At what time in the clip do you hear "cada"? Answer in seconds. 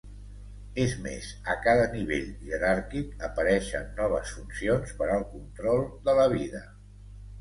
1.65-1.83